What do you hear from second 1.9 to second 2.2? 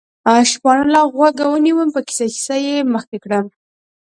په